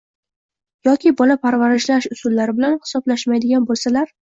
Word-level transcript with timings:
yoki 0.89 1.11
bola 1.21 1.37
parva¬rishlash 1.45 2.11
usullari 2.19 2.59
bilan 2.59 2.83
hisoblashmaydigan 2.83 3.73
bo‘lsalar 3.75 4.17